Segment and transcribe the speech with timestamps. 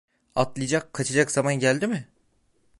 [0.35, 2.07] Atlayacak, kaçacak zaman geldi mi?